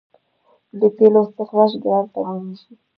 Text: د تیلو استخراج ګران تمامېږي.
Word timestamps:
د 0.79 0.81
تیلو 0.97 1.19
استخراج 1.25 1.71
ګران 1.83 2.05
تمامېږي. 2.13 2.71